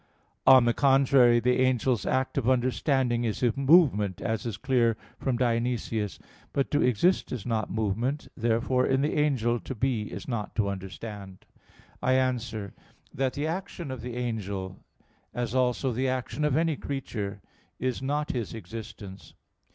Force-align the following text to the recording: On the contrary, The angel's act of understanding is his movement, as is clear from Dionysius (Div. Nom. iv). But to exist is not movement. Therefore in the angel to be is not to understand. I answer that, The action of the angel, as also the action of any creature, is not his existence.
On 0.47 0.65
the 0.65 0.73
contrary, 0.73 1.39
The 1.39 1.63
angel's 1.63 2.07
act 2.07 2.35
of 2.35 2.49
understanding 2.49 3.23
is 3.23 3.41
his 3.41 3.55
movement, 3.55 4.19
as 4.19 4.47
is 4.47 4.57
clear 4.57 4.97
from 5.19 5.37
Dionysius 5.37 6.17
(Div. 6.17 6.25
Nom. 6.25 6.31
iv). 6.31 6.47
But 6.53 6.71
to 6.71 6.81
exist 6.81 7.31
is 7.31 7.45
not 7.45 7.69
movement. 7.69 8.27
Therefore 8.35 8.87
in 8.87 9.01
the 9.01 9.15
angel 9.19 9.59
to 9.59 9.75
be 9.75 10.11
is 10.11 10.27
not 10.27 10.55
to 10.55 10.69
understand. 10.69 11.45
I 12.01 12.13
answer 12.13 12.73
that, 13.13 13.33
The 13.33 13.45
action 13.45 13.91
of 13.91 14.01
the 14.01 14.15
angel, 14.15 14.79
as 15.35 15.53
also 15.53 15.91
the 15.91 16.07
action 16.07 16.45
of 16.45 16.57
any 16.57 16.77
creature, 16.77 17.39
is 17.77 18.01
not 18.01 18.31
his 18.31 18.55
existence. 18.55 19.35